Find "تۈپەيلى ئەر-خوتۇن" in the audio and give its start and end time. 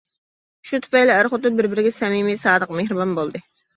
0.85-1.59